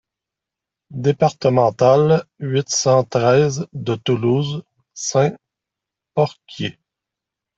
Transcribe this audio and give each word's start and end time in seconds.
Départementale 0.95 2.23
huit 2.39 2.67
cent 2.69 3.03
treize 3.03 3.67
de 3.73 3.93
Toulouse, 3.93 4.63
Saint-Porquier 4.95 6.79